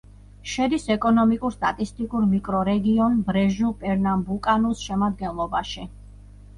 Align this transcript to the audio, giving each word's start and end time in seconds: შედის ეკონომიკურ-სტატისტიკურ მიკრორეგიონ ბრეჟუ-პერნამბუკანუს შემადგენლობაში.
შედის 0.51 0.87
ეკონომიკურ-სტატისტიკურ 0.95 2.27
მიკრორეგიონ 2.33 3.21
ბრეჟუ-პერნამბუკანუს 3.31 4.85
შემადგენლობაში. 4.91 5.91